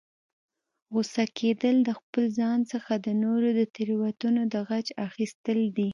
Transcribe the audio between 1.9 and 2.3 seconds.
خپل